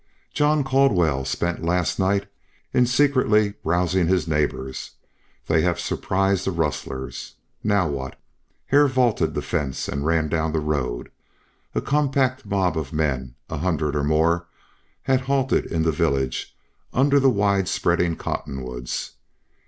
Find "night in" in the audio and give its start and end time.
1.99-2.87